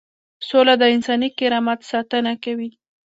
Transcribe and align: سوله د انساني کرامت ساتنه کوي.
سوله 0.47 0.73
د 0.81 0.83
انساني 0.95 1.29
کرامت 1.39 1.79
ساتنه 1.91 2.33
کوي. 2.43 2.69